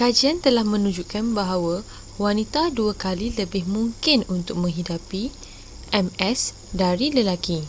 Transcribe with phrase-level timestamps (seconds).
[0.00, 1.74] kajian telah menunjukkan bahawa
[2.22, 5.22] wanita dua kali lebih mungkin untuk menghidapi
[5.92, 7.60] ms dari lelaki